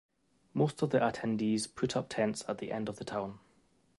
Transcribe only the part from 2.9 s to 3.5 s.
the town.